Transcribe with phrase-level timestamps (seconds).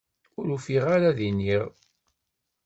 [0.39, 1.65] Ur ufiɣ ara d-iniɣ.